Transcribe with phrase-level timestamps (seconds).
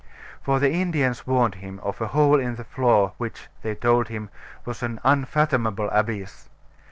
[0.41, 4.31] For the Indians warned him of a hole in the floor which (they told him)
[4.65, 6.49] was an unfathomable abyss.